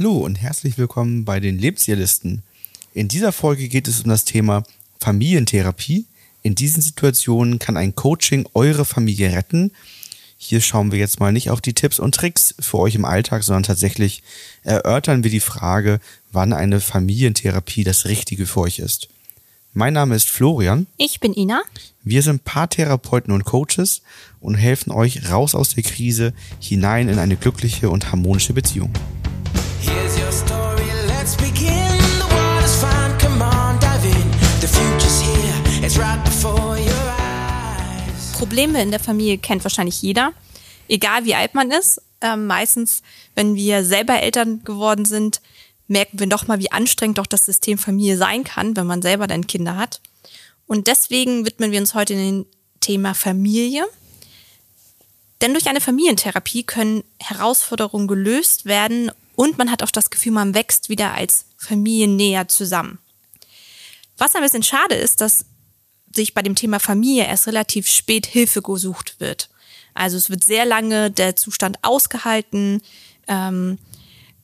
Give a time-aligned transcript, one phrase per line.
[0.00, 2.42] Hallo und herzlich willkommen bei den Lebensjahrlisten.
[2.94, 4.62] In dieser Folge geht es um das Thema
[4.98, 6.06] Familientherapie.
[6.42, 9.72] In diesen Situationen kann ein Coaching eure Familie retten.
[10.38, 13.42] Hier schauen wir jetzt mal nicht auf die Tipps und Tricks für euch im Alltag,
[13.42, 14.22] sondern tatsächlich
[14.62, 16.00] erörtern wir die Frage,
[16.32, 19.10] wann eine Familientherapie das Richtige für euch ist.
[19.74, 20.86] Mein Name ist Florian.
[20.96, 21.60] Ich bin Ina.
[22.04, 24.00] Wir sind Paartherapeuten und Coaches
[24.40, 28.94] und helfen euch raus aus der Krise hinein in eine glückliche und harmonische Beziehung.
[38.38, 40.32] Probleme in der Familie kennt wahrscheinlich jeder,
[40.88, 42.02] egal wie alt man ist.
[42.20, 43.02] Ähm, meistens,
[43.34, 45.40] wenn wir selber Eltern geworden sind,
[45.88, 49.26] merken wir doch mal, wie anstrengend doch das System Familie sein kann, wenn man selber
[49.26, 50.00] dann Kinder hat.
[50.66, 52.46] Und deswegen widmen wir uns heute dem
[52.80, 53.84] Thema Familie.
[55.40, 60.54] Denn durch eine Familientherapie können Herausforderungen gelöst werden und man hat auch das Gefühl, man
[60.54, 62.98] wächst wieder als Familie näher zusammen.
[64.18, 65.46] Was ein bisschen schade ist, dass
[66.14, 69.48] sich bei dem Thema Familie erst relativ spät Hilfe gesucht wird.
[69.94, 72.82] Also es wird sehr lange der Zustand ausgehalten.
[73.28, 73.78] Ähm,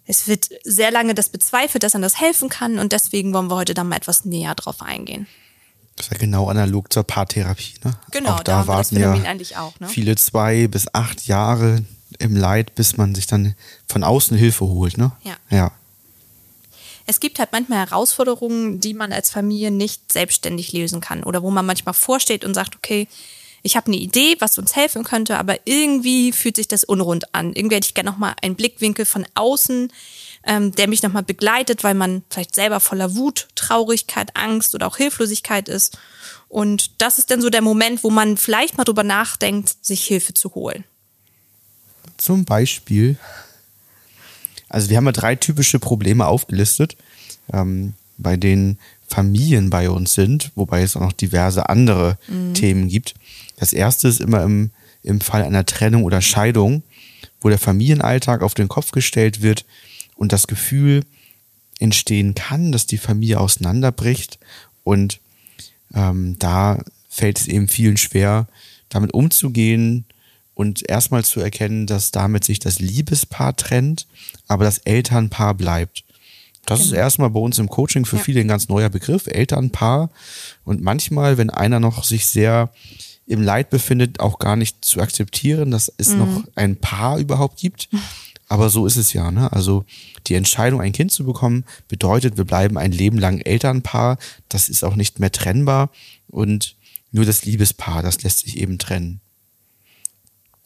[0.05, 3.57] es wird sehr lange das bezweifelt, dass man das helfen kann und deswegen wollen wir
[3.57, 5.27] heute da mal etwas näher drauf eingehen.
[5.97, 7.75] Das ist ja genau analog zur Paartherapie.
[7.83, 7.99] Ne?
[8.13, 9.89] Genau, auch da da warten ja ne?
[9.89, 11.85] viele zwei bis acht Jahre
[12.19, 13.55] im Leid, bis man sich dann
[13.87, 14.99] von außen Hilfe holt.
[14.99, 15.13] Ne?
[15.25, 15.37] Ja.
[15.51, 15.73] ja.
[17.07, 21.51] Es gibt halt manchmal Herausforderungen, die man als Familie nicht selbstständig lösen kann oder wo
[21.51, 23.07] man manchmal vorsteht und sagt, okay,
[23.63, 27.53] ich habe eine Idee, was uns helfen könnte, aber irgendwie fühlt sich das unrund an.
[27.53, 29.93] Irgendwie hätte ich gerne nochmal einen Blickwinkel von außen,
[30.45, 34.97] ähm, der mich nochmal begleitet, weil man vielleicht selber voller Wut, Traurigkeit, Angst oder auch
[34.97, 35.99] Hilflosigkeit ist.
[36.49, 40.33] Und das ist dann so der Moment, wo man vielleicht mal drüber nachdenkt, sich Hilfe
[40.33, 40.85] zu holen.
[42.17, 43.17] Zum Beispiel,
[44.69, 46.97] also wir haben ja drei typische Probleme aufgelistet,
[47.53, 52.19] ähm, bei denen Familien bei uns sind, wobei es auch noch diverse andere
[52.55, 53.15] Themen gibt.
[53.57, 54.71] Das erste ist immer im,
[55.03, 56.83] im Fall einer Trennung oder Scheidung,
[57.41, 59.65] wo der Familienalltag auf den Kopf gestellt wird
[60.17, 61.05] und das Gefühl
[61.79, 64.39] entstehen kann, dass die Familie auseinanderbricht
[64.83, 65.21] und
[65.95, 68.47] ähm, da fällt es eben vielen schwer,
[68.89, 70.05] damit umzugehen
[70.57, 74.07] und erstmal zu erkennen, dass damit sich das Liebespaar trennt,
[74.49, 76.03] aber das Elternpaar bleibt.
[76.65, 78.23] Das ist erstmal bei uns im Coaching für Ja.
[78.23, 80.11] viele ein ganz neuer Begriff, Elternpaar.
[80.65, 82.71] Und manchmal, wenn einer noch sich sehr
[83.27, 87.89] im Leid befindet, auch gar nicht zu akzeptieren, dass es noch ein Paar überhaupt gibt.
[88.49, 89.31] Aber so ist es ja.
[89.31, 89.53] Ne?
[89.53, 89.85] Also
[90.27, 94.17] die Entscheidung, ein Kind zu bekommen, bedeutet, wir bleiben ein Leben lang Elternpaar.
[94.49, 95.91] Das ist auch nicht mehr trennbar.
[96.29, 96.77] Und
[97.13, 99.21] nur das Liebespaar, das lässt sich eben trennen.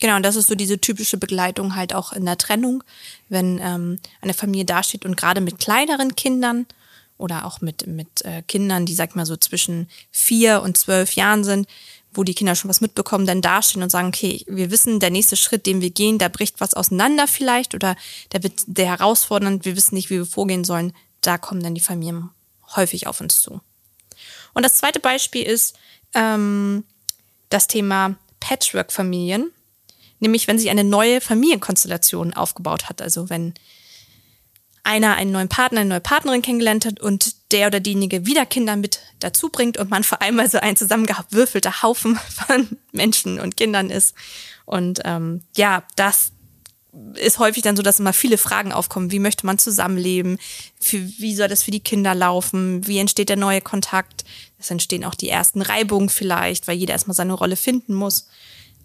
[0.01, 2.83] Genau, und das ist so diese typische Begleitung halt auch in der Trennung,
[3.29, 6.67] wenn ähm, eine Familie dasteht und gerade mit kleineren Kindern
[7.19, 11.13] oder auch mit, mit äh, Kindern, die, sag ich mal, so zwischen vier und zwölf
[11.13, 11.69] Jahren sind,
[12.13, 15.37] wo die Kinder schon was mitbekommen, dann dastehen und sagen, okay, wir wissen, der nächste
[15.37, 17.95] Schritt, den wir gehen, da bricht was auseinander vielleicht oder
[18.33, 21.81] der wird der herausfordernd, wir wissen nicht, wie wir vorgehen sollen, da kommen dann die
[21.81, 22.31] Familien
[22.75, 23.61] häufig auf uns zu.
[24.55, 25.77] Und das zweite Beispiel ist
[26.15, 26.85] ähm,
[27.51, 29.53] das Thema Patchwork-Familien.
[30.21, 33.03] Nämlich, wenn sich eine neue Familienkonstellation aufgebaut hat.
[33.03, 33.55] Also wenn
[34.83, 38.77] einer einen neuen Partner, eine neue Partnerin kennengelernt hat und der oder diejenige wieder Kinder
[38.77, 42.17] mit dazu bringt und man vor allem mal so ein zusammengewürfelter Haufen
[42.47, 44.15] von Menschen und Kindern ist.
[44.65, 46.33] Und ähm, ja, das
[47.15, 49.13] ist häufig dann so, dass immer viele Fragen aufkommen.
[49.13, 50.39] Wie möchte man zusammenleben?
[50.81, 52.87] Für, wie soll das für die Kinder laufen?
[52.87, 54.25] Wie entsteht der neue Kontakt?
[54.59, 58.27] Es entstehen auch die ersten Reibungen vielleicht, weil jeder erstmal seine Rolle finden muss.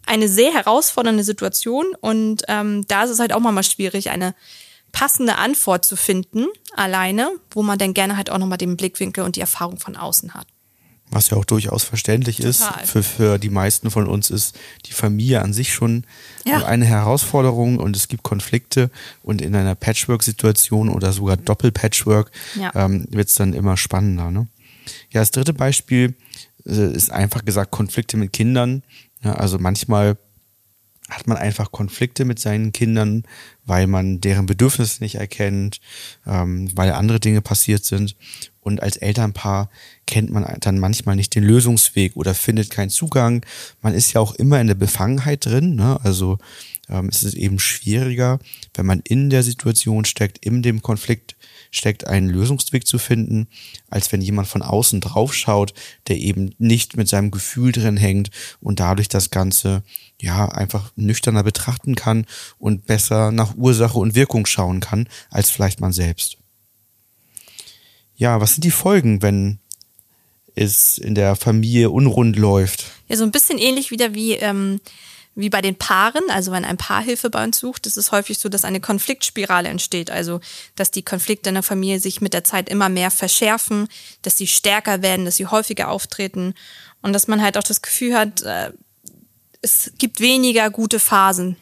[0.06, 4.36] Eine sehr herausfordernde Situation und ähm, da ist es halt auch mal schwierig, eine
[4.92, 6.46] passende Antwort zu finden,
[6.76, 10.34] alleine, wo man dann gerne halt auch nochmal den Blickwinkel und die Erfahrung von außen
[10.34, 10.48] hat.
[11.12, 12.62] Was ja auch durchaus verständlich ist.
[12.66, 12.86] Total.
[12.88, 14.58] Für, für die meisten von uns ist
[14.88, 16.04] die Familie an sich schon
[16.46, 16.66] Ja.
[16.66, 18.90] eine Herausforderung und es gibt Konflikte
[19.22, 22.72] und in einer Patchwork-Situation oder sogar Doppel-Patchwork Ja.
[22.76, 24.32] ähm, wird es dann immer spannender.
[24.32, 24.48] Ne?
[25.12, 26.16] Ja, das dritte Beispiel
[26.66, 28.82] äh, ist einfach gesagt Konflikte mit Kindern.
[29.26, 30.18] Ja, also manchmal
[31.10, 33.24] hat man einfach Konflikte mit seinen Kindern,
[33.66, 35.80] weil man deren Bedürfnisse nicht erkennt,
[36.26, 38.16] ähm, weil andere Dinge passiert sind.
[38.60, 39.70] Und als Elternpaar
[40.08, 43.46] kennt man dann manchmal nicht den Lösungsweg oder findet keinen Zugang.
[43.82, 45.76] Man ist ja auch immer in der Befangenheit drin.
[45.76, 46.00] Ne?
[46.04, 46.40] Also
[46.90, 48.40] ähm, ist es eben schwieriger,
[48.74, 51.35] wenn man in der Situation steckt, in dem Konflikt
[51.76, 53.48] steckt, einen Lösungsweg zu finden,
[53.90, 55.74] als wenn jemand von außen draufschaut,
[56.08, 58.30] der eben nicht mit seinem Gefühl drin hängt
[58.62, 59.84] und dadurch das Ganze
[60.22, 62.26] ja einfach nüchterner betrachten kann
[62.58, 66.38] und besser nach Ursache und Wirkung schauen kann, als vielleicht man selbst.
[68.16, 69.60] Ja, was sind die Folgen, wenn
[70.56, 72.86] es in der Familie unrund läuft?
[73.10, 74.80] Ja, so ein bisschen ähnlich wieder wie, ähm,
[75.36, 76.24] wie bei den Paaren.
[76.30, 79.70] Also wenn ein Paar Hilfe bei uns sucht, ist es häufig so, dass eine Konfliktspirale
[79.70, 80.10] entsteht.
[80.10, 80.40] Also
[80.76, 83.88] dass die Konflikte in der Familie sich mit der Zeit immer mehr verschärfen,
[84.22, 86.54] dass sie stärker werden, dass sie häufiger auftreten
[87.02, 88.72] und dass man halt auch das Gefühl hat, äh,
[89.62, 91.58] es gibt weniger gute Phasen.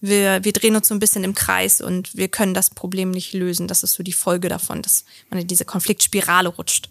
[0.00, 3.34] Wir, wir drehen uns so ein bisschen im Kreis und wir können das Problem nicht
[3.34, 3.68] lösen.
[3.68, 6.88] Das ist so die Folge davon, dass man in diese Konfliktspirale rutscht.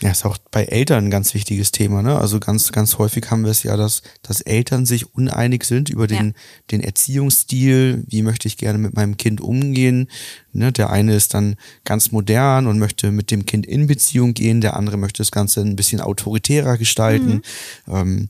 [0.00, 2.02] Ja, ist auch bei Eltern ein ganz wichtiges Thema.
[2.02, 2.16] Ne?
[2.18, 6.06] Also ganz, ganz häufig haben wir es ja, dass, dass Eltern sich uneinig sind über
[6.06, 6.32] den, Ja.
[6.70, 8.04] den Erziehungsstil.
[8.08, 10.08] Wie möchte ich gerne mit meinem Kind umgehen?
[10.52, 10.72] Ne?
[10.72, 14.62] Der eine ist dann ganz modern und möchte mit dem Kind in Beziehung gehen.
[14.62, 17.42] Der andere möchte das Ganze ein bisschen autoritärer gestalten.
[17.86, 18.28] Ähm,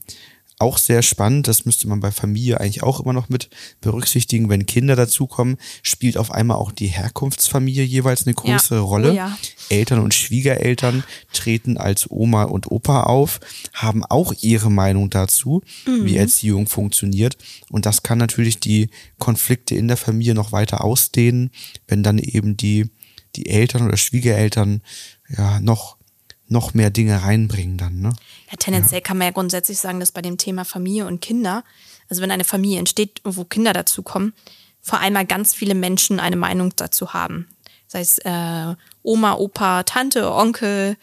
[0.61, 3.49] auch sehr spannend, das müsste man bei Familie eigentlich auch immer noch mit
[3.81, 8.41] berücksichtigen, wenn Kinder dazukommen, spielt auf einmal auch die Herkunftsfamilie jeweils eine Ja.
[8.41, 9.11] größere Rolle.
[9.11, 9.37] Oh ja.
[9.69, 11.03] Eltern und Schwiegereltern
[11.33, 13.39] treten als Oma und Opa auf,
[13.73, 16.05] haben auch ihre Meinung dazu, Mhm.
[16.05, 17.37] wie Erziehung funktioniert.
[17.69, 21.51] Und das kann natürlich die Konflikte in der Familie noch weiter ausdehnen,
[21.87, 22.89] wenn dann eben die,
[23.35, 24.81] die Eltern oder Schwiegereltern
[25.29, 25.97] ja noch,
[26.51, 28.13] noch mehr Dinge reinbringen dann, ne?
[28.49, 31.63] Ja, tendenziell kann man ja grundsätzlich sagen, dass bei dem Thema Familie und Kinder,
[32.09, 34.33] also wenn eine Familie entsteht, wo Kinder dazukommen,
[34.81, 37.47] vor allem ganz viele Menschen eine Meinung dazu haben.
[37.87, 40.97] Sei es äh, Oma, Opa, Tante, Onkel,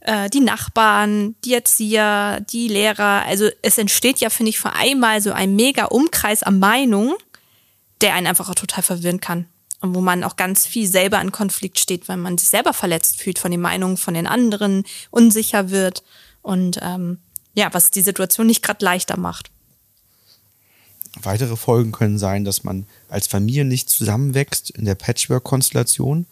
[0.00, 3.24] äh, die Nachbarn, die Erzieher, die Lehrer.
[3.26, 7.14] Also es entsteht ja, finde ich, vor einmal so ein mega Umkreis an Meinungen,
[8.00, 9.46] der einen einfach auch total verwirren kann.
[9.80, 13.20] Und wo man auch ganz viel selber in Konflikt steht, weil man sich selber verletzt
[13.20, 16.02] fühlt von den Meinungen von den anderen, unsicher wird
[16.42, 17.18] und ähm,
[17.54, 19.50] ja, was die Situation nicht gerade leichter macht.
[21.22, 26.26] Weitere Folgen können sein, dass man als Familie nicht zusammenwächst in der Patchwork-Konstellation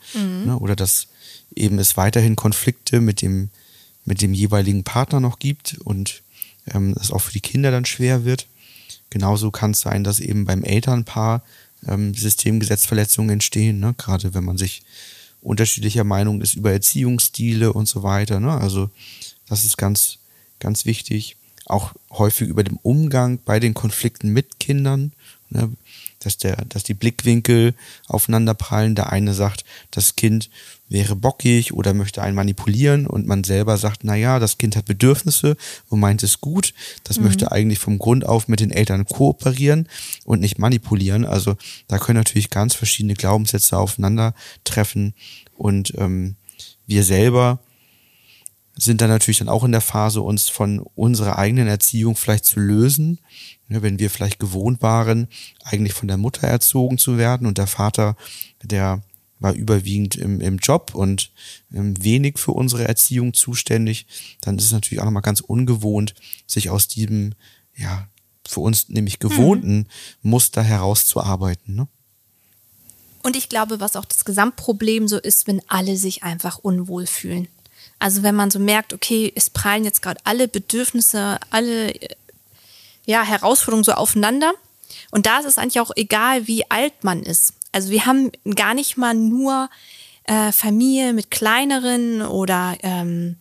[0.46, 1.08] ne, oder dass
[1.54, 3.48] eben es weiterhin Konflikte mit dem,
[4.04, 6.22] mit dem jeweiligen Partner noch gibt und
[6.66, 8.46] ähm, es auch für die Kinder dann schwer wird.
[9.08, 11.42] Genauso kann es sein, dass eben beim Elternpaar
[11.88, 14.82] ähm, Systemgesetzverletzungen entstehen, ne, gerade wenn man sich
[15.44, 18.40] unterschiedlicher Meinung ist über Erziehungsstile und so weiter.
[18.40, 18.50] Ne?
[18.50, 18.90] Also
[19.46, 20.18] das ist ganz,
[20.58, 21.36] ganz wichtig.
[21.66, 25.12] Auch häufig über den Umgang bei den Konflikten mit Kindern,
[25.50, 25.70] ne?
[26.24, 27.74] Dass, der, dass die Blickwinkel
[28.06, 28.94] aufeinander prallen.
[28.94, 30.50] Der eine sagt, das Kind
[30.88, 34.84] wäre bockig oder möchte einen manipulieren und man selber sagt, na ja, das Kind hat
[34.84, 35.56] Bedürfnisse
[35.88, 36.74] und meint es gut.
[37.04, 39.88] Das möchte eigentlich vom Grund auf mit den Eltern kooperieren
[40.24, 41.24] und nicht manipulieren.
[41.24, 41.56] Also
[41.88, 45.14] da können natürlich ganz verschiedene Glaubenssätze aufeinandertreffen
[45.56, 46.36] und ähm,
[46.86, 47.60] wir selber
[48.76, 52.60] sind dann natürlich dann auch in der Phase, uns von unserer eigenen Erziehung vielleicht zu
[52.60, 53.20] lösen.
[53.68, 55.28] Ja, wenn wir vielleicht gewohnt waren,
[55.62, 58.16] eigentlich von der Mutter erzogen zu werden und der Vater,
[58.62, 59.02] der
[59.38, 61.30] war überwiegend im, im Job und
[61.72, 64.06] ähm, wenig für unsere Erziehung zuständig,
[64.40, 66.14] dann ist es natürlich auch nochmal ganz ungewohnt,
[66.46, 67.34] sich aus diesem,
[67.76, 68.08] ja,
[68.46, 69.88] für uns nämlich gewohnten
[70.22, 71.74] Muster herauszuarbeiten.
[71.74, 71.88] Ne?
[73.22, 77.48] Und ich glaube, was auch das Gesamtproblem so ist, wenn alle sich einfach unwohl fühlen.
[77.98, 82.08] Also wenn man so merkt, okay, es prallen jetzt gerade alle Bedürfnisse, alle äh,
[83.06, 84.52] ja, Herausforderungen so aufeinander.
[85.10, 87.54] Und da ist es eigentlich auch egal, wie alt man ist.
[87.72, 89.68] Also wir haben gar nicht mal nur
[90.24, 93.36] äh, Familie mit kleineren oder ähm,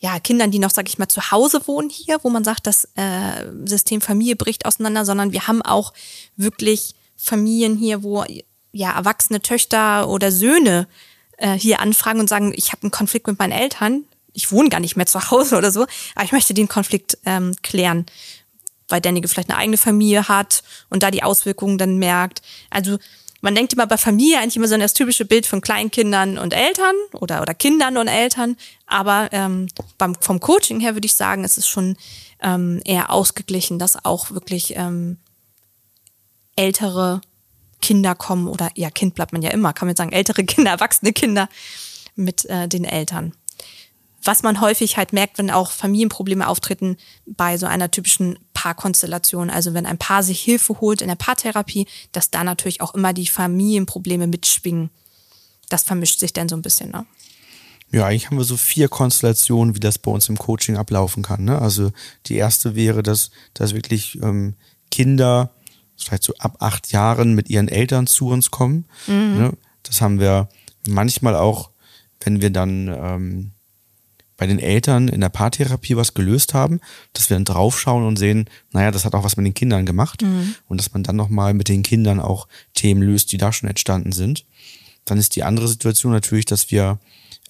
[0.00, 2.88] ja, Kindern, die noch, sag ich mal, zu Hause wohnen hier, wo man sagt, das
[2.96, 5.92] äh, System Familie bricht auseinander, sondern wir haben auch
[6.36, 8.24] wirklich Familien hier, wo
[8.72, 10.88] ja erwachsene Töchter oder Söhne
[11.40, 14.80] äh, hier anfragen und sagen, ich habe einen Konflikt mit meinen Eltern, ich wohne gar
[14.80, 18.06] nicht mehr zu Hause oder so, aber ich möchte den Konflikt ähm, klären,
[18.88, 22.42] weil derjenige vielleicht eine eigene Familie hat und da die Auswirkungen dann merkt.
[22.70, 22.98] Also
[23.40, 26.52] man denkt immer bei Familie eigentlich immer so an das typische Bild von Kleinkindern und
[26.52, 28.56] Eltern oder, oder Kindern und Eltern.
[28.86, 31.96] Aber ähm, beim, vom Coaching her würde ich sagen, es ist schon
[32.42, 35.18] ähm, eher ausgeglichen, dass auch wirklich ähm,
[36.56, 37.22] ältere
[37.80, 41.12] Kinder kommen oder ja, Kind bleibt man ja immer, kann man sagen, ältere Kinder, erwachsene
[41.12, 41.48] Kinder
[42.14, 43.32] mit äh, den Eltern.
[44.22, 49.72] Was man häufig halt merkt, wenn auch Familienprobleme auftreten bei so einer typischen Paarkonstellation, also
[49.72, 53.26] wenn ein Paar sich Hilfe holt in der Paartherapie, dass da natürlich auch immer die
[53.26, 54.90] Familienprobleme mitschwingen.
[55.70, 57.06] Das vermischt sich dann so ein bisschen, ne?
[57.92, 61.44] Ja, eigentlich haben wir so vier Konstellationen, wie das bei uns im Coaching ablaufen kann.
[61.44, 61.60] Ne?
[61.60, 61.90] Also
[62.26, 64.54] die erste wäre, dass, dass wirklich ähm,
[64.92, 65.50] Kinder
[66.04, 68.86] vielleicht so ab acht Jahren mit ihren Eltern zu uns kommen.
[69.38, 69.52] Ne?
[69.82, 70.48] Das haben wir
[70.86, 71.70] manchmal auch,
[72.20, 73.50] wenn wir dann ähm,
[74.36, 76.80] bei den Eltern in der Paartherapie was gelöst haben,
[77.12, 80.22] dass wir dann draufschauen und sehen, naja, das hat auch was mit den Kindern gemacht
[80.66, 84.12] und dass man dann nochmal mit den Kindern auch Themen löst, die da schon entstanden
[84.12, 84.46] sind.
[85.04, 86.98] Dann ist die andere Situation natürlich, dass wir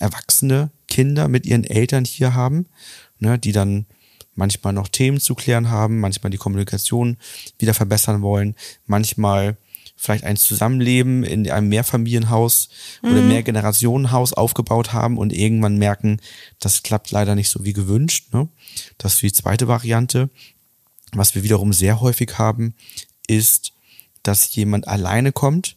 [0.01, 2.67] erwachsene Kinder mit ihren Eltern hier haben,
[3.21, 3.87] ne, die dann
[4.35, 7.17] manchmal noch Themen zu klären haben, manchmal die Kommunikation
[7.59, 8.55] wieder verbessern wollen,
[8.87, 9.57] manchmal
[9.97, 12.71] vielleicht ein Zusammenleben in einem Mehrfamilienhaus
[13.03, 16.21] oder Mehrgenerationenhaus aufgebaut haben und irgendwann merken,
[16.59, 18.33] das klappt leider nicht so wie gewünscht.
[18.33, 18.49] Ne?
[18.97, 20.31] Das ist die zweite Variante.
[21.13, 22.75] Was wir wiederum sehr häufig haben,
[23.27, 23.73] ist,
[24.23, 25.77] dass jemand alleine kommt,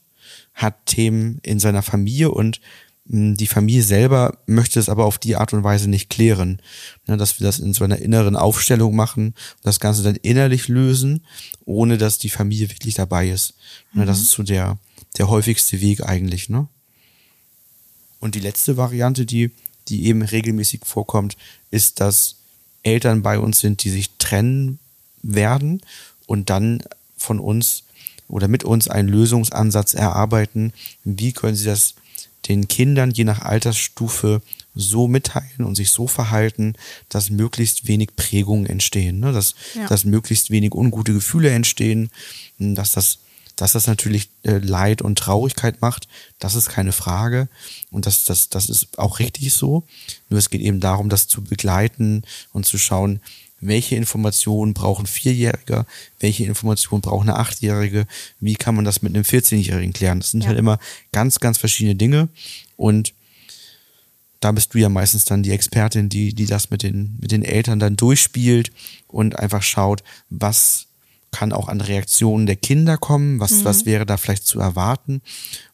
[0.53, 2.61] hat Themen in seiner Familie und
[3.05, 6.61] die Familie selber möchte es aber auf die Art und Weise nicht klären.
[7.05, 10.69] Ne, dass wir das in so einer inneren Aufstellung machen und das Ganze dann innerlich
[10.69, 11.25] lösen,
[11.65, 13.55] ohne dass die Familie wirklich dabei ist.
[13.93, 14.77] Ne, das ist so der,
[15.17, 16.47] der häufigste Weg eigentlich.
[16.49, 16.67] Ne?
[18.19, 19.51] Und die letzte Variante, die,
[19.89, 21.35] die eben regelmäßig vorkommt,
[21.71, 22.37] ist, dass
[22.83, 24.79] Eltern bei uns sind, die sich trennen
[25.21, 25.81] werden
[26.25, 26.83] und dann
[27.17, 27.83] von uns
[28.29, 30.71] oder mit uns einen Lösungsansatz erarbeiten.
[31.03, 31.95] Wie können sie das
[32.47, 34.41] den Kindern je nach Altersstufe
[34.75, 36.73] so mitteilen und sich so verhalten,
[37.09, 39.31] dass möglichst wenig Prägungen entstehen, ne?
[39.31, 39.87] dass, Ja.
[39.87, 42.09] dass möglichst wenig ungute Gefühle entstehen,
[42.57, 43.19] dass das,
[43.55, 46.07] dass das natürlich äh, Leid und Traurigkeit macht,
[46.39, 47.49] das ist keine Frage
[47.91, 49.83] und das, das, das ist auch richtig so.
[50.29, 53.21] Nur es geht eben darum, das zu begleiten und zu schauen,
[53.67, 55.85] welche Informationen brauchen Vierjährige,
[56.19, 58.07] welche Informationen braucht eine Achtjährige,
[58.39, 60.19] wie kann man das mit einem 14-Jährigen klären.
[60.19, 60.47] Das sind Ja.
[60.49, 60.79] halt immer
[61.11, 62.29] ganz, ganz verschiedene Dinge
[62.77, 63.13] und
[64.39, 67.43] da bist du ja meistens dann die Expertin, die, die das mit den, mit den
[67.45, 68.71] Eltern dann durchspielt
[69.07, 70.87] und einfach schaut, was
[71.31, 75.21] kann auch an Reaktionen der Kinder kommen, was, was wäre da vielleicht zu erwarten,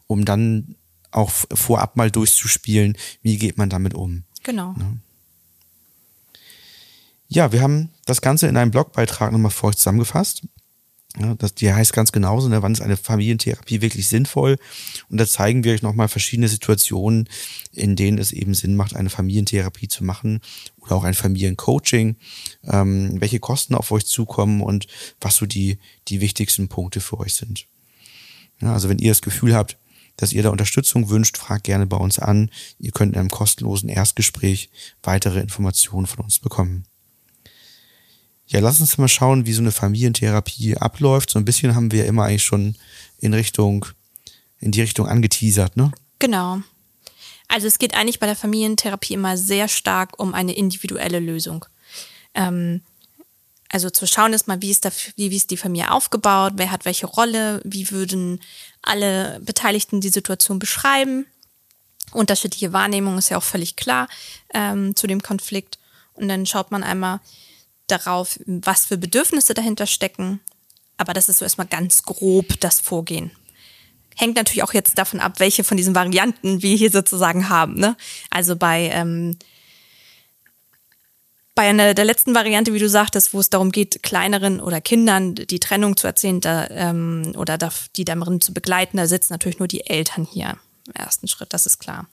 [0.08, 0.76] um dann
[1.12, 4.24] auch vorab mal durchzuspielen, wie geht man damit um.
[4.44, 4.76] Genau.
[4.78, 4.94] Ja,
[7.52, 10.44] wir haben das Ganze in einem Blogbeitrag nochmal für euch zusammengefasst.
[11.18, 14.58] Ja, das, die heißt ganz genauso, ne, wann ist eine Familientherapie wirklich sinnvoll?
[15.10, 17.28] Und da zeigen wir euch nochmal verschiedene Situationen,
[17.72, 20.40] in denen es eben Sinn macht, eine Familientherapie zu machen
[20.78, 22.16] oder auch ein Familiencoaching,
[22.66, 24.88] ähm, welche Kosten auf euch zukommen und
[25.20, 27.66] was so die, die wichtigsten Punkte für euch sind.
[28.62, 29.78] Ja, also wenn ihr das Gefühl habt,
[30.16, 32.52] dass ihr da Unterstützung wünscht, fragt gerne bei uns an.
[32.78, 34.70] Ihr könnt in einem kostenlosen Erstgespräch
[35.02, 36.86] weitere Informationen von uns bekommen.
[38.50, 41.30] Ja, lass uns mal schauen, wie so eine Familientherapie abläuft.
[41.30, 42.76] So ein bisschen haben wir immer eigentlich schon
[43.20, 43.86] in Richtung,
[44.60, 45.92] in die Richtung angeteasert, ne?
[46.18, 46.60] Genau.
[47.48, 51.66] Also es geht eigentlich bei der Familientherapie immer sehr stark um eine individuelle Lösung.
[52.34, 52.82] Ähm,
[53.70, 56.86] also zu schauen ist mal, wie ist, da, wie ist die Familie aufgebaut, wer hat
[56.86, 58.42] welche Rolle, wie würden
[58.82, 61.28] alle Beteiligten die Situation beschreiben.
[62.12, 64.08] Unterschiedliche Wahrnehmung ist ja auch völlig klar
[64.56, 65.78] ähm, zu dem Konflikt.
[66.14, 67.20] Und dann schaut man einmal
[67.92, 70.40] darauf, was für Bedürfnisse dahinter stecken.
[70.98, 73.32] Aber das ist so erstmal ganz grob das Vorgehen
[74.20, 77.76] hängt natürlich auch jetzt davon ab, welche von diesen Varianten wir hier sozusagen haben.
[77.76, 77.96] Ne?
[78.30, 79.38] Also bei ähm,
[81.56, 85.36] bei einer der letzten Variante, wie du sagtest, wo es darum geht, kleineren oder Kindern
[85.36, 87.58] die Trennung zu erzählen da, ähm, oder
[87.98, 91.66] die darin zu begleiten, da sitzen natürlich nur die Eltern hier im ersten Schritt, das
[91.66, 92.08] ist klar.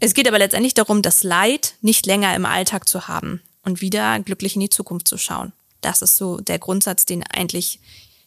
[0.00, 4.18] Es geht aber letztendlich darum, das Leid nicht länger im Alltag zu haben und wieder
[4.20, 5.52] glücklich in die Zukunft zu schauen.
[5.82, 7.78] Das ist so der Grundsatz, den eigentlich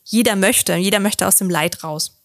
[0.05, 0.75] jeder möchte.
[0.75, 2.17] Jeder möchte aus dem Leid raus.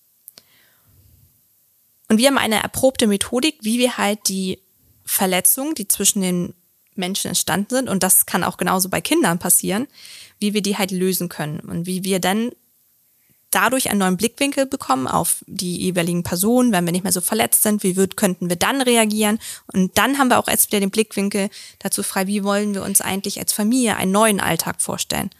[2.09, 4.61] Und wir haben eine erprobte Methodik, wie wir halt die
[5.05, 6.55] Verletzungen, die zwischen den
[6.95, 9.87] Menschen entstanden sind, und das kann auch genauso bei Kindern passieren,
[10.39, 12.53] wie wir die halt lösen können und wie wir dann
[13.51, 17.63] dadurch einen neuen Blickwinkel bekommen auf die jeweiligen Personen, wenn wir nicht mehr so verletzt
[17.63, 19.39] sind, wie wird, könnten wir dann reagieren?
[19.73, 21.49] Und dann haben wir auch erst wieder den Blickwinkel
[21.79, 25.31] dazu frei, wie wollen wir uns eigentlich als Familie einen neuen Alltag vorstellen?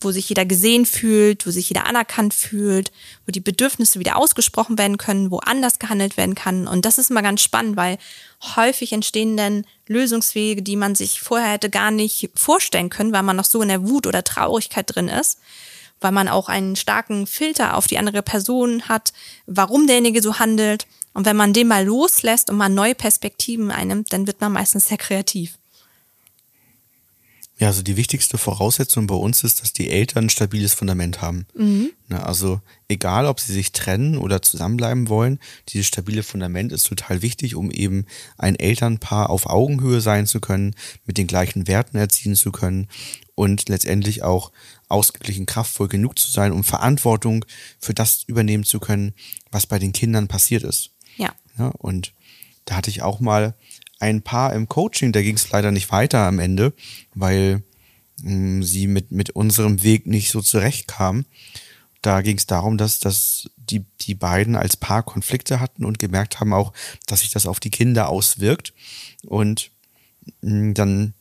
[0.00, 2.90] Wo sich jeder gesehen fühlt, wo sich jeder anerkannt fühlt,
[3.26, 6.66] wo die Bedürfnisse wieder ausgesprochen werden können, wo anders gehandelt werden kann.
[6.66, 7.98] Und das ist immer ganz spannend, weil
[8.56, 13.36] häufig entstehen dann Lösungswege, die man sich vorher hätte gar nicht vorstellen können, weil man
[13.36, 15.38] noch so in der Wut oder Traurigkeit drin ist,
[16.02, 19.12] weil man auch einen starken Filter auf die andere Person hat,
[19.46, 20.86] warum derjenige so handelt.
[21.14, 24.88] Und wenn man den mal loslässt und mal neue Perspektiven einnimmt, dann wird man meistens
[24.88, 25.58] sehr kreativ.
[27.62, 31.46] Ja, also die wichtigste Voraussetzung bei uns ist, dass die Eltern ein stabiles Fundament haben.
[32.08, 35.38] Ne, also egal, ob sie sich trennen oder zusammenbleiben wollen,
[35.68, 40.74] dieses stabile Fundament ist total wichtig, um eben ein Elternpaar auf Augenhöhe sein zu können,
[41.06, 42.88] mit den gleichen Werten erziehen zu können
[43.36, 44.50] und letztendlich auch
[44.88, 47.44] ausgeglichen kraftvoll genug zu sein, um Verantwortung
[47.78, 49.14] für das übernehmen zu können,
[49.52, 50.90] was bei den Kindern passiert ist.
[51.16, 51.32] Ja.
[51.56, 52.12] Ja, und
[52.64, 53.54] da hatte ich auch mal
[54.02, 56.74] ein Paar im Coaching, da ging es leider nicht weiter am Ende,
[57.14, 57.62] weil
[58.20, 61.24] mh, sie mit, mit unserem Weg nicht so zurechtkamen.
[62.02, 66.40] Da ging es darum, dass, dass die, die beiden als Paar Konflikte hatten und gemerkt
[66.40, 66.72] haben auch,
[67.06, 68.74] dass sich das auf die Kinder auswirkt.
[69.24, 69.70] Und
[70.40, 71.14] mh, dann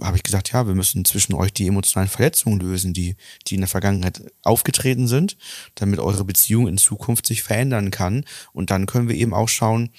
[0.00, 3.16] habe ich gesagt, ja, wir müssen zwischen euch die emotionalen Verletzungen lösen, die,
[3.48, 5.36] die in der Vergangenheit aufgetreten sind,
[5.74, 8.24] damit eure Beziehung in Zukunft sich verändern kann.
[8.52, 9.90] Und dann können wir eben auch schauen,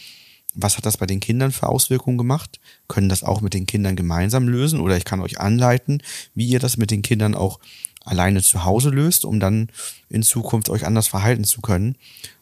[0.54, 2.60] was hat das bei den Kindern für Auswirkungen gemacht?
[2.88, 4.80] Können das auch mit den Kindern gemeinsam lösen?
[4.80, 6.02] Oder ich kann euch anleiten,
[6.36, 7.60] wie ihr das mit den Kindern auch
[8.06, 9.70] alleine zu Hause löst, um dann
[10.10, 11.96] in Zukunft euch anders verhalten zu können.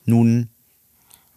[0.05, 0.49] Nun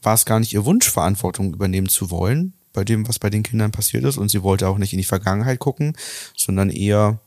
[0.02, 3.42] war es gar nicht ihr Wunsch, Verantwortung übernehmen zu wollen, bei dem, was bei den
[3.42, 4.18] Kindern passiert ist.
[4.18, 5.96] Und sie wollte auch nicht in die Vergangenheit gucken,
[6.36, 7.20] sondern eher,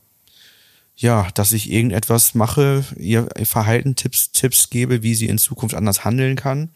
[0.96, 6.04] ja, dass ich irgendetwas mache, ihr Verhalten, Tipps, Tipps gebe, wie sie in Zukunft anders
[6.04, 6.70] handeln kann.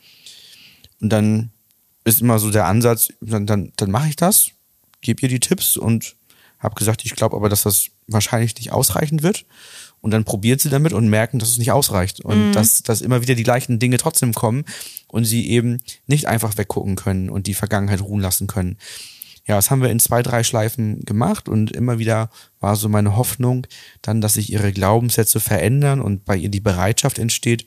[1.02, 1.52] Und dann
[2.04, 4.52] ist immer so der Ansatz, dann, dann, dann mache ich das,
[5.02, 6.16] gebe ihr die Tipps und
[6.60, 9.46] habe gesagt, ich glaube aber, dass das wahrscheinlich nicht ausreichend wird.
[10.00, 12.22] Und dann probiert sie damit und merken, dass es nicht ausreicht.
[12.22, 14.66] Und dass, dass immer wieder die gleichen Dinge trotzdem kommen
[15.08, 15.78] und sie eben
[16.08, 18.78] nicht einfach weggucken können und die Vergangenheit ruhen lassen können.
[19.48, 22.30] Ja, das haben wir in zwei, drei Schleifen gemacht und immer wieder
[22.60, 23.66] war so meine Hoffnung
[24.02, 27.66] dann, dass sich ihre Glaubenssätze verändern und bei ihr die Bereitschaft entsteht,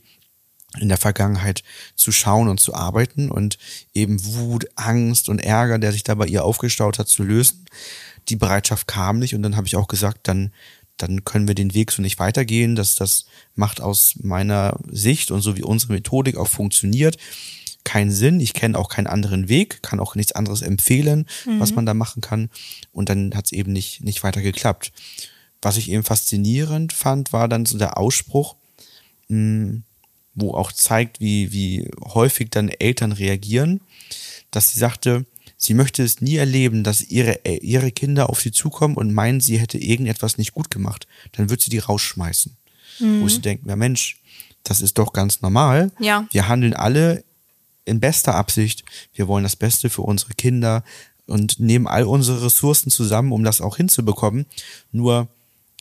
[0.80, 1.62] in der Vergangenheit
[1.94, 3.58] zu schauen und zu arbeiten und
[3.92, 7.64] eben Wut, Angst und Ärger, der sich da bei ihr aufgestaut hat, zu lösen.
[8.28, 10.52] Die Bereitschaft kam nicht und dann habe ich auch gesagt, dann
[10.96, 12.76] dann können wir den Weg so nicht weitergehen.
[12.76, 17.16] Das, das macht aus meiner Sicht und so wie unsere Methodik auch funktioniert,
[17.84, 18.40] keinen Sinn.
[18.40, 21.26] Ich kenne auch keinen anderen Weg, kann auch nichts anderes empfehlen,
[21.58, 22.48] was man da machen kann.
[22.92, 24.92] Und dann hat es eben nicht, nicht weiter geklappt.
[25.60, 28.56] Was ich eben faszinierend fand, war dann so der Ausspruch,
[29.28, 29.80] mh,
[30.34, 33.80] wo auch zeigt, wie, wie häufig dann Eltern reagieren,
[34.50, 35.26] dass sie sagte,
[35.56, 39.40] sie möchte es nie erleben, dass ihre, äh, ihre Kinder auf sie zukommen und meinen,
[39.40, 41.06] sie hätte irgendetwas nicht gut gemacht.
[41.32, 42.56] Dann wird sie die rausschmeißen.
[43.20, 44.20] Wo sie denkt, ja Mensch,
[44.62, 45.90] das ist doch ganz normal.
[45.98, 46.26] Ja.
[46.30, 47.24] Wir handeln alle
[47.84, 48.84] in bester Absicht.
[49.14, 50.84] Wir wollen das Beste für unsere Kinder
[51.26, 54.46] und nehmen all unsere Ressourcen zusammen, um das auch hinzubekommen.
[54.92, 55.28] Nur,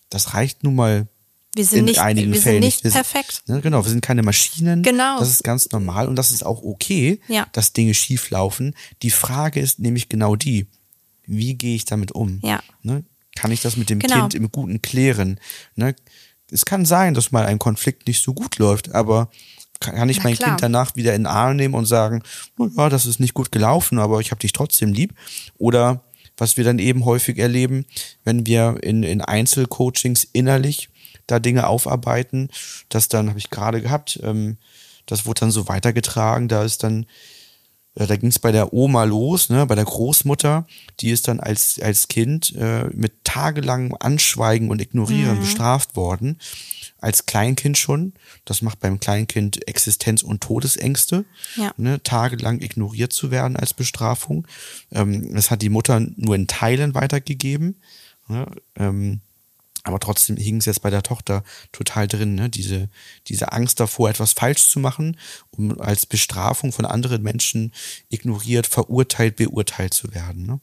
[0.09, 1.07] das reicht nun mal
[1.55, 3.43] Wir sind in nicht, einigen wir Fällen sind nicht sind- perfekt.
[3.47, 4.81] Ne, genau, wir sind keine Maschinen.
[4.81, 5.19] Genau.
[5.19, 7.47] Das ist ganz normal und das ist auch okay, Ja.
[7.53, 8.73] dass Dinge schief laufen.
[9.03, 10.67] Die Frage ist nämlich genau die,
[11.25, 12.39] wie gehe ich damit um?
[12.43, 12.61] Ja.
[12.81, 13.03] Ne?
[13.35, 14.21] Kann ich das mit dem Genau.
[14.21, 15.39] Kind im Guten klären?
[15.75, 15.95] Ne?
[16.51, 19.29] Es kann sein, dass mal ein Konflikt nicht so gut läuft, aber
[19.79, 20.49] kann ich Na mein klar.
[20.51, 22.23] Kind danach wieder in den Arm nehmen und sagen,
[22.57, 25.13] "Na ja, das ist nicht gut gelaufen, aber ich habe dich trotzdem lieb?
[25.57, 26.03] Oder
[26.37, 27.85] was wir dann eben häufig erleben,
[28.23, 30.89] wenn wir in, in Einzelcoachings innerlich
[31.27, 32.49] da Dinge aufarbeiten,
[32.89, 34.57] das dann habe ich gerade gehabt, ähm,
[35.05, 37.05] das wurde dann so weitergetragen, da ist dann
[37.95, 40.65] äh, da ging es bei der Oma los, ne, bei der Großmutter,
[40.99, 46.39] die ist dann als, als Kind äh, mit tagelangem Anschweigen und Ignorieren bestraft worden.
[46.99, 48.13] Als Kleinkind schon.
[48.45, 51.25] Das macht beim Kleinkind Existenz- und Todesängste,
[51.57, 51.73] Ja.
[51.75, 54.47] ne, tagelang ignoriert zu werden als Bestrafung.
[54.91, 57.75] Ähm, das hat die Mutter nur in Teilen weitergegeben.
[58.29, 59.19] Ne, ähm,
[59.83, 62.49] aber trotzdem hing es jetzt bei der Tochter total drin, ne?
[62.49, 62.89] diese,
[63.27, 65.17] diese Angst davor, etwas falsch zu machen,
[65.51, 67.73] um als Bestrafung von anderen Menschen
[68.09, 70.45] ignoriert, verurteilt, beurteilt zu werden.
[70.45, 70.59] Ne?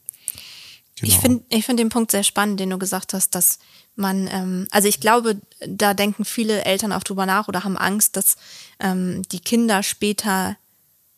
[0.99, 1.13] Genau.
[1.13, 3.59] Ich finde ich find den Punkt sehr spannend, den du gesagt hast, dass
[3.95, 8.17] man, ähm, also ich glaube, da denken viele Eltern auch drüber nach oder haben Angst,
[8.17, 8.35] dass
[8.79, 10.57] ähm, die Kinder später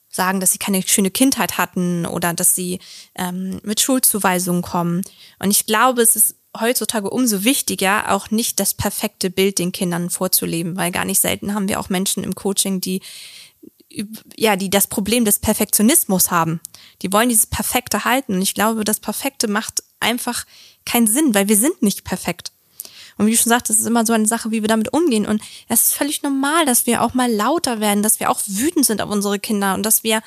[0.10, 2.80] sagen, dass sie keine schöne Kindheit hatten oder dass sie
[3.16, 5.02] ähm, mit Schuldzuweisungen kommen.
[5.40, 10.10] Und ich glaube, es ist heutzutage umso wichtiger, auch nicht das perfekte Bild den Kindern
[10.10, 13.02] vorzuleben, weil gar nicht selten haben wir auch Menschen im Coaching, die
[14.36, 16.60] ja, die das Problem des Perfektionismus haben.
[17.02, 18.36] Die wollen dieses Perfekte halten.
[18.36, 20.46] Und ich glaube, das Perfekte macht einfach
[20.86, 22.52] keinen Sinn, weil wir sind nicht perfekt.
[23.18, 25.28] Und wie du schon sagst, das ist immer so eine Sache, wie wir damit umgehen.
[25.28, 28.86] Und es ist völlig normal, dass wir auch mal lauter werden, dass wir auch wütend
[28.86, 30.22] sind auf unsere Kinder und dass wir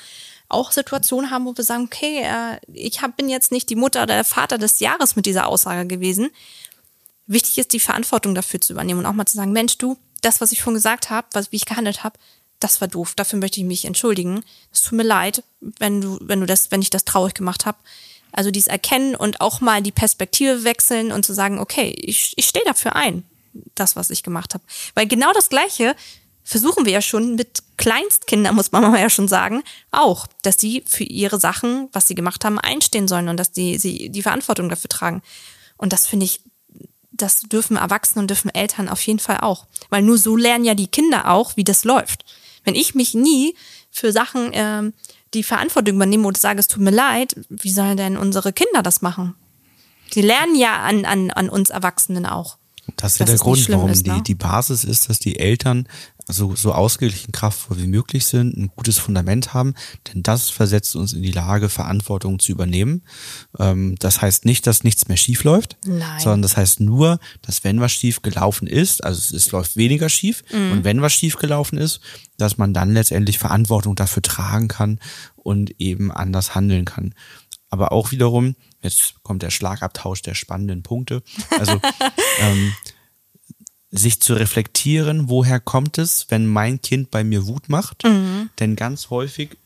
[0.49, 4.03] auch Situationen haben, wo wir sagen, okay, äh, ich hab, bin jetzt nicht die Mutter
[4.03, 6.29] oder der Vater des Jahres mit dieser Aussage gewesen.
[7.25, 10.41] Wichtig ist, die Verantwortung dafür zu übernehmen und auch mal zu sagen, Mensch, du, das,
[10.41, 12.17] was ich schon gesagt habe, wie ich gehandelt habe,
[12.59, 13.13] das war doof.
[13.15, 14.43] Dafür möchte ich mich entschuldigen.
[14.71, 17.77] Es tut mir leid, wenn du, wenn du das, wenn ich das traurig gemacht habe.
[18.31, 22.45] Also dies erkennen und auch mal die Perspektive wechseln und zu sagen, okay, ich, ich
[22.45, 23.23] stehe dafür ein,
[23.75, 24.63] das, was ich gemacht habe.
[24.95, 25.95] Weil genau das Gleiche
[26.43, 30.83] versuchen wir ja schon mit Kleinstkindern, muss man mal ja schon sagen, auch, dass sie
[30.85, 34.69] für ihre Sachen, was sie gemacht haben, einstehen sollen und dass die, sie die Verantwortung
[34.69, 35.21] dafür tragen.
[35.77, 36.41] Und das finde ich,
[37.11, 39.65] das dürfen Erwachsene und dürfen Eltern auf jeden Fall auch.
[39.89, 42.25] Weil nur so lernen ja die Kinder auch, wie das läuft.
[42.63, 43.55] Wenn ich mich nie
[43.89, 44.93] für Sachen ähm,
[45.33, 49.01] die Verantwortung übernehme und sage, es tut mir leid, wie sollen denn unsere Kinder das
[49.01, 49.35] machen?
[50.11, 52.57] Sie lernen ja an, an, an uns Erwachsenen auch.
[52.95, 54.21] Das ist ja der Grund, warum ist, die, ne?
[54.21, 55.87] die Basis ist, dass die Eltern
[56.27, 59.73] so, so ausgeglichen kraftvoll wie möglich sind, ein gutes Fundament haben,
[60.07, 63.03] denn das versetzt uns in die Lage, Verantwortung zu übernehmen.
[63.59, 66.19] Ähm, das heißt nicht, dass nichts mehr schief läuft, Nein.
[66.19, 70.09] sondern das heißt nur, dass wenn was schief gelaufen ist, also es, es läuft weniger
[70.09, 70.71] schief Mhm.
[70.71, 71.99] und wenn was schief gelaufen ist,
[72.37, 74.99] dass man dann letztendlich Verantwortung dafür tragen kann
[75.35, 77.13] und eben anders handeln kann.
[77.69, 81.21] Aber auch wiederum, jetzt kommt der Schlagabtausch der spannenden Punkte.
[81.59, 81.73] Also
[82.39, 82.73] ähm,
[83.91, 88.03] sich zu reflektieren, woher kommt es, wenn mein Kind bei mir Wut macht.
[88.59, 89.57] Denn ganz häufig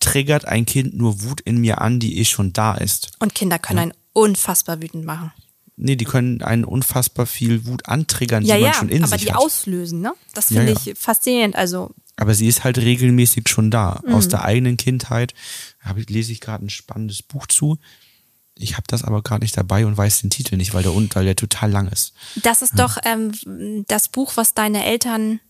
[0.00, 3.10] triggert ein Kind nur Wut in mir an, die eh schon da ist.
[3.18, 5.32] Und Kinder können einen unfassbar wütend machen.
[5.76, 9.18] Nee, die können einen unfassbar viel Wut antriggern, Ja, die man ja, schon in aber
[9.18, 9.38] sich die hat.
[9.40, 10.14] auslösen, ne?
[10.32, 10.92] Das Ja, finde ja.
[10.92, 11.54] ich faszinierend.
[11.54, 14.00] Also, Aber sie ist halt regelmäßig schon da.
[14.06, 14.14] Mhm.
[14.14, 15.34] Aus der eigenen Kindheit
[15.80, 17.78] hab ich, lese ich gerade ein spannendes Buch zu.
[18.58, 21.24] Ich habe das aber gerade nicht dabei und weiß den Titel nicht, weil der, weil
[21.24, 22.14] der total lang ist.
[22.42, 23.32] das ist doch ähm,
[23.88, 25.40] das Buch, was deine Eltern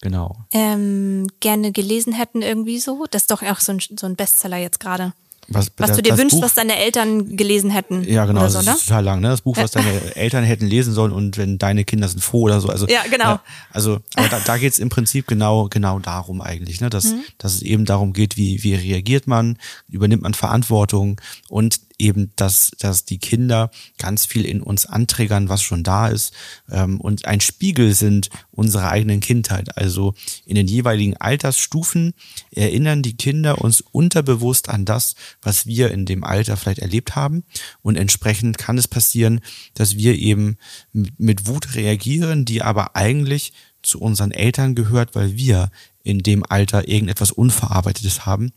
[0.00, 0.36] Genau.
[0.52, 3.06] ähm, gerne gelesen hätten, irgendwie so.
[3.10, 5.12] Das ist doch auch so ein, so ein Bestseller jetzt gerade.
[5.48, 8.02] Was, Was das- du dir wünschst, Buch- was deine Eltern gelesen hätten.
[8.04, 8.76] Ja, genau, Oder das so, ist ne?
[8.86, 9.28] total lang, ne?
[9.28, 12.60] Das Buch, was deine Eltern hätten lesen sollen und wenn deine Kinder sind froh oder
[12.60, 12.68] so.
[12.68, 13.38] Also, Ja, genau.
[13.70, 16.90] also, aber da, da geht es im Prinzip genau, genau darum eigentlich, ne?
[16.90, 17.22] Dass, Mhm.
[17.38, 19.58] dass es eben darum geht, wie, wie reagiert man,
[19.88, 25.62] übernimmt man Verantwortung und eben, dass, dass die Kinder ganz viel in uns anträgern, was
[25.62, 26.34] schon da ist
[26.70, 29.76] ähm, und ein Spiegel sind unserer eigenen Kindheit.
[29.76, 32.14] Also in den jeweiligen Altersstufen
[32.50, 37.44] erinnern die Kinder uns unterbewusst an das, was wir in dem Alter vielleicht erlebt haben.
[37.82, 39.40] Und entsprechend kann es passieren,
[39.74, 40.56] dass wir eben
[40.92, 45.70] mit, mit Wut reagieren, die aber eigentlich zu unseren Eltern gehört, weil wir
[46.04, 48.52] in dem Alter irgendetwas Unverarbeitetes haben.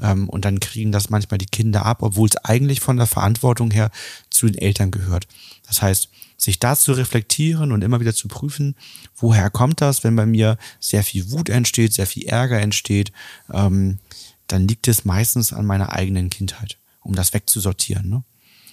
[0.00, 3.70] Ähm, und dann kriegen das manchmal die Kinder ab, obwohl es eigentlich von der Verantwortung
[3.70, 3.90] her
[4.30, 5.26] zu den Eltern gehört.
[5.66, 8.76] Das heißt, sich da zu reflektieren und immer wieder zu prüfen,
[9.16, 13.12] woher kommt das, wenn bei mir sehr viel Wut entsteht, sehr viel Ärger entsteht,
[13.52, 13.98] ähm,
[14.46, 18.08] dann liegt es meistens an meiner eigenen Kindheit, um das wegzusortieren.
[18.08, 18.22] Ne?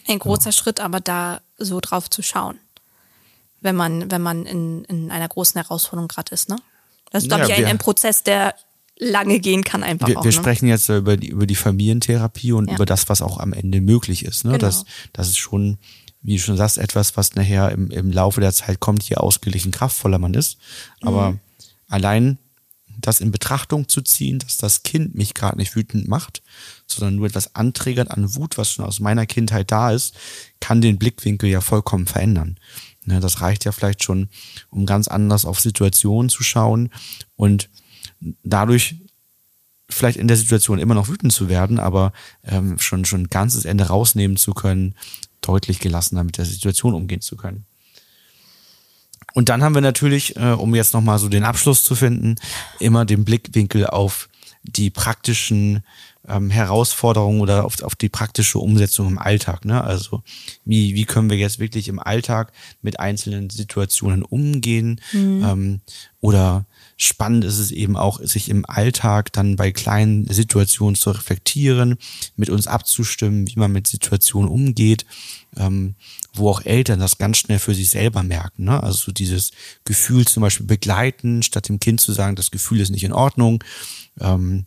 [0.07, 2.59] Ein großer Schritt, aber da so drauf zu schauen.
[3.61, 6.57] Wenn man, wenn man in, in einer großen Herausforderung gerade ist, ne?
[7.13, 8.53] Das ist, glaube Ja, ich, ein, Prozess, der
[8.99, 10.23] lange gehen kann einfach Wir, auch.
[10.23, 10.33] wir ne?
[10.33, 12.75] sprechen jetzt über die, über die Familientherapie und Ja.
[12.75, 14.43] über das, was auch am Ende möglich ist.
[14.43, 14.51] Ne?
[14.51, 14.61] Genau.
[14.65, 15.77] Das, das ist schon,
[16.21, 19.71] wie du schon sagst, etwas, was nachher im, im Laufe der Zeit kommt, je ausgeglichen
[19.71, 20.57] kraftvoller man ist.
[21.01, 21.39] Aber Mhm.
[21.87, 22.37] allein
[22.99, 26.41] das in Betrachtung zu ziehen, dass das Kind mich gerade nicht wütend macht,
[26.87, 30.13] sondern nur etwas anträgert an Wut, was schon aus meiner Kindheit da ist,
[30.61, 32.57] kann den Blickwinkel ja vollkommen verändern.
[33.05, 34.29] Ne, das reicht ja vielleicht schon,
[34.69, 36.89] um ganz anders auf Situationen zu schauen
[37.35, 37.69] und
[38.43, 38.95] dadurch
[39.89, 42.13] vielleicht in der Situation immer noch wütend zu werden, aber
[42.43, 44.95] ähm, schon schon ganzes Ende rausnehmen zu können,
[45.41, 47.65] deutlich gelassener mit der Situation umgehen zu können.
[49.33, 52.35] Und dann haben wir natürlich, äh, um jetzt nochmal so den Abschluss zu finden,
[52.79, 54.29] immer den Blickwinkel auf
[54.63, 55.83] die praktischen
[56.27, 59.65] ähm, Herausforderungen oder auf, auf die praktische Umsetzung im Alltag.
[59.65, 59.83] Ne?
[59.83, 60.23] Also
[60.65, 65.01] wie, wie können wir jetzt wirklich im Alltag mit einzelnen Situationen umgehen?
[65.13, 65.81] Ähm,
[66.21, 71.97] oder spannend ist es eben auch, sich im Alltag dann bei kleinen Situationen zu reflektieren,
[72.37, 75.05] mit uns abzustimmen, wie man mit Situationen umgeht,
[75.57, 75.95] ähm,
[76.33, 78.63] wo auch Eltern das ganz schnell für sich selber merken.
[78.65, 78.81] Ne?
[78.81, 79.51] Also so dieses
[79.83, 83.63] Gefühl zum Beispiel begleiten, statt dem Kind zu sagen, das Gefühl ist nicht in Ordnung.
[84.19, 84.65] Ähm,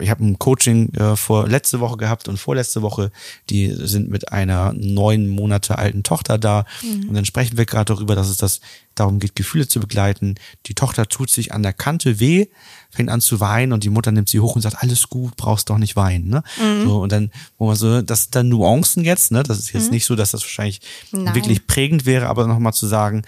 [0.00, 3.10] ich habe ein Coaching äh, vor letzte Woche gehabt und vorletzte Woche,
[3.48, 8.14] die sind mit einer neun Monate alten Tochter da und dann sprechen wir gerade darüber,
[8.14, 8.60] dass es das
[8.94, 10.34] darum geht, Gefühle zu begleiten.
[10.66, 12.46] Die Tochter tut sich an der Kante weh,
[12.90, 15.70] fängt an zu weinen und die Mutter nimmt sie hoch und sagt, alles gut, brauchst
[15.70, 16.28] doch nicht weinen.
[16.28, 16.42] Ne?
[16.84, 19.42] So, und dann, wo man so, das sind dann Nuancen jetzt, ne?
[19.42, 20.80] Das ist jetzt nicht so, dass das wahrscheinlich
[21.12, 21.34] Nein.
[21.34, 23.22] wirklich prägend wäre, aber nochmal zu sagen,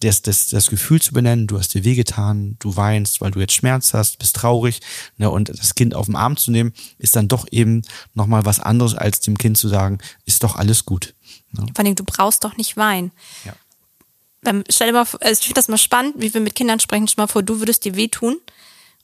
[0.00, 3.54] das, das, das Gefühl zu benennen, du hast dir wehgetan, du weinst, weil du jetzt
[3.54, 4.80] Schmerz hast, bist traurig,
[5.16, 7.82] ne, und das Kind auf den Arm zu nehmen, ist dann doch eben
[8.14, 11.14] nochmal was anderes, als dem Kind zu sagen, ist doch alles gut.
[11.52, 11.66] Ne?
[11.74, 13.12] Vor allem, du brauchst doch nicht weinen.
[13.44, 13.54] Ja.
[14.42, 16.80] Wenn, stell dir mal vor, also ich finde das mal spannend, wie wir mit Kindern
[16.80, 17.08] sprechen.
[17.08, 18.38] Stell dir mal vor, du würdest dir wehtun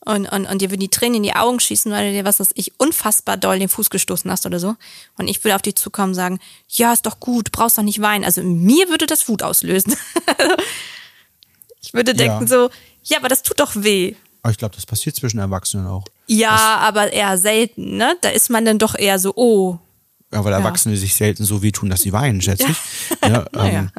[0.05, 2.39] und, und, und dir würden die Tränen in die Augen schießen, weil du dir, was
[2.39, 4.75] weiß ich, unfassbar doll den Fuß gestoßen hast oder so.
[5.17, 6.39] Und ich würde auf dich zukommen und sagen,
[6.69, 8.25] ja, ist doch gut, brauchst doch nicht weinen.
[8.25, 9.95] Also mir würde das Wut auslösen.
[11.81, 12.47] ich würde denken Ja.
[12.47, 12.69] so,
[13.03, 14.15] ja, aber das tut doch weh.
[14.41, 16.03] Aber ich glaube, das passiert zwischen Erwachsenen auch.
[16.27, 18.15] Ja, aber eher selten, ne?
[18.21, 19.79] Da ist man dann doch eher so, oh,
[20.33, 22.77] Ja, weil Erwachsene sich selten so wehtun, dass sie weinen, schätze ich.
[23.29, 23.89] Ja, ähm,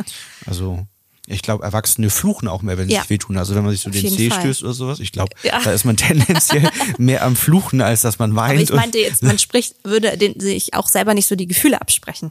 [0.47, 0.87] also
[1.27, 3.01] ich glaube, Erwachsene fluchen auch mehr, wenn sie Ja.
[3.01, 3.39] sich wehtun.
[3.39, 4.41] Also wenn man sich so Auf den Zeh Fall.
[4.41, 5.59] stößt oder sowas, ich glaube, Ja.
[5.63, 8.53] da ist man tendenziell mehr am Fluchen, als dass man weint.
[8.53, 11.81] Aber ich meinte jetzt, man spricht, würde den, sich auch selber nicht so die Gefühle
[11.81, 12.31] absprechen.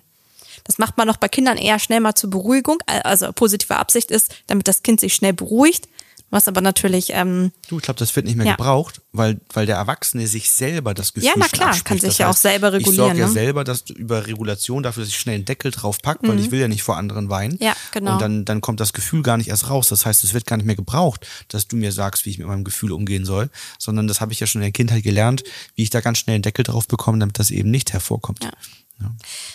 [0.66, 4.34] Das macht man noch bei Kindern eher schnell mal zur Beruhigung, also positive Absicht ist,
[4.48, 5.90] damit das Kind sich schnell beruhigt,
[6.34, 8.56] was aber natürlich, ähm, Du, ich glaube, das wird nicht mehr Ja.
[8.56, 11.86] gebraucht, weil, weil der Erwachsene sich selber das Gefühl Ja, na klar, abspricht.
[11.86, 13.30] kann sich Das ja auch heißt, selber Ich regulieren, sorge ja ne?
[13.30, 13.34] Mhm.
[13.34, 16.52] selber dass du über Regulation dafür, dass ich schnell einen Deckel drauf pack, weil ich
[16.52, 17.58] will ja nicht vor anderen weinen.
[17.62, 18.14] Ja, genau.
[18.14, 19.88] Und dann, dann kommt das Gefühl gar nicht erst raus.
[19.90, 22.48] Das heißt, es wird gar nicht mehr gebraucht, dass du mir sagst, wie ich mit
[22.48, 25.44] meinem Gefühl umgehen soll, sondern das habe ich ja schon in der Kindheit gelernt,
[25.76, 28.44] wie ich da ganz schnell einen Deckel drauf bekomme, damit das eben nicht hervorkommt.
[28.44, 29.12] Ja.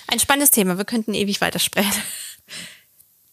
[0.09, 0.79] ein spannendes Thema.
[0.79, 2.03] Wir könnten ewig weitersprechen.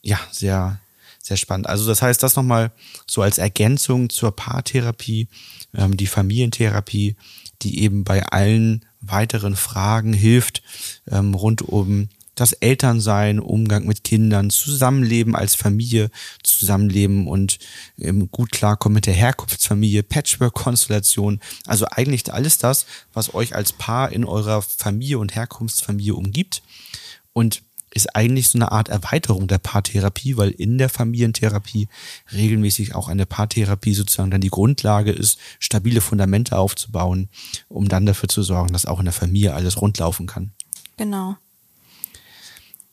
[0.02, 0.80] Ja, sehr,
[1.26, 1.68] sehr spannend.
[1.68, 2.72] Also das heißt, das nochmal
[3.08, 5.28] so als Ergänzung zur Paartherapie,
[5.74, 7.16] ähm, die Familientherapie,
[7.64, 10.62] die eben bei allen weiteren Fragen hilft,
[11.10, 16.12] ähm, rund um das Elternsein, Umgang mit Kindern, Zusammenleben als Familie,
[16.44, 17.58] Zusammenleben und
[17.98, 21.40] ähm, gut klarkommen mit der Herkunftsfamilie, Patchwork-Konstellation.
[21.66, 26.62] Also eigentlich alles das, was euch als Paar in eurer Familie und Herkunftsfamilie umgibt.
[27.34, 27.64] Und
[27.96, 31.88] ist eigentlich so eine Art Erweiterung der Paartherapie, weil in der Familientherapie
[32.34, 37.30] regelmäßig auch eine Paartherapie sozusagen dann die Grundlage ist, stabile Fundamente aufzubauen,
[37.70, 40.52] um dann dafür zu sorgen, dass auch in der Familie alles rundlaufen kann.
[40.98, 41.38] Genau.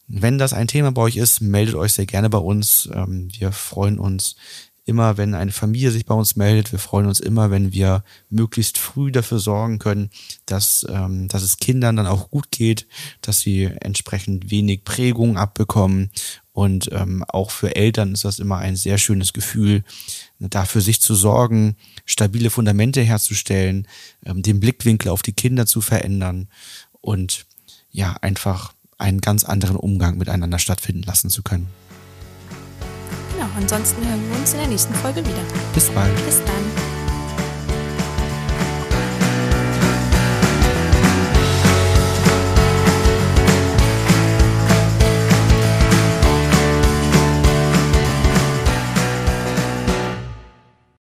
[0.07, 2.89] Wenn das ein Thema bei euch ist, meldet euch sehr gerne bei uns.
[2.93, 4.37] Ähm, Wir freuen uns
[4.85, 6.73] immer, wenn eine Familie sich bei uns meldet.
[6.73, 10.11] Wir freuen uns immer, wenn wir möglichst früh dafür sorgen können,
[10.47, 12.87] dass, ähm, dass es Kindern dann auch gut geht,
[13.21, 16.11] dass sie entsprechend wenig Prägung abbekommen.
[16.53, 19.85] Und ähm, auch für Eltern ist das immer ein sehr schönes Gefühl,
[20.39, 23.87] da für sich zu sorgen, stabile Fundamente herzustellen,
[24.27, 26.49] ähm, den Blickwinkel auf die Kinder zu verändern
[27.01, 27.47] und
[27.91, 31.69] ja, einfach einen ganz anderen Umgang miteinander stattfinden lassen zu können.
[33.57, 35.45] Ansonsten hören wir uns in der nächsten Folge wieder.
[35.75, 36.15] Bis bald.
[36.27, 36.92] Bis dann.